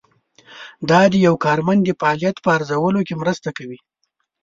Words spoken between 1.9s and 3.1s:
فعالیت په ارزولو